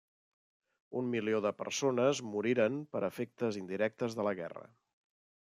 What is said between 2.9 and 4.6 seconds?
per efectes indirectes de la